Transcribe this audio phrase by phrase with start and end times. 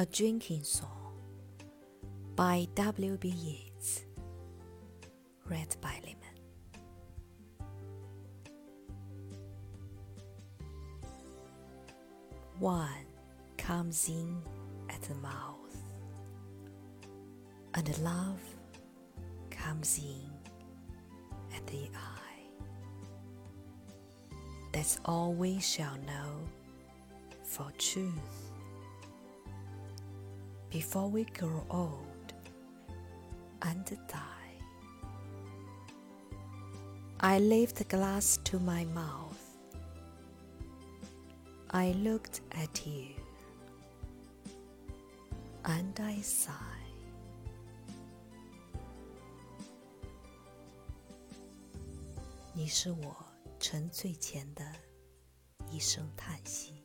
[0.00, 1.12] A Drinking Song
[2.34, 3.28] by W.B.
[3.28, 4.06] Yeats.
[5.44, 6.16] Read by Lemon.
[12.58, 12.88] One
[13.58, 14.40] comes in
[14.88, 15.76] at the mouth,
[17.74, 18.40] and love
[19.50, 20.30] comes in
[21.54, 22.48] at the eye.
[24.72, 26.48] That's all we shall know
[27.44, 28.49] for truth
[30.69, 32.33] before we grow old
[33.61, 34.35] and die.
[37.19, 39.41] I lifted the glass to my mouth.
[41.71, 43.15] I looked at you
[45.65, 46.51] and I sigh.
[52.57, 53.13] 你是我
[53.59, 54.63] 沉醉前的
[55.69, 56.78] 一声叹息。